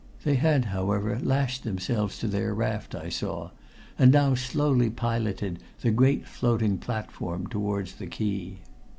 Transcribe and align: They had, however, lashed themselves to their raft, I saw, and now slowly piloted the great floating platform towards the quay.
They 0.23 0.33
had, 0.33 0.65
however, 0.65 1.19
lashed 1.21 1.63
themselves 1.63 2.17
to 2.17 2.27
their 2.27 2.55
raft, 2.55 2.95
I 2.95 3.09
saw, 3.09 3.51
and 3.99 4.11
now 4.11 4.33
slowly 4.33 4.89
piloted 4.89 5.59
the 5.81 5.91
great 5.91 6.25
floating 6.25 6.79
platform 6.79 7.45
towards 7.45 7.93
the 7.93 8.07
quay. 8.07 8.61